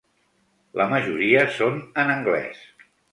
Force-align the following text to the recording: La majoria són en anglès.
La 0.81 0.87
majoria 0.93 1.43
són 1.57 1.77
en 2.05 2.13
anglès. 2.15 2.65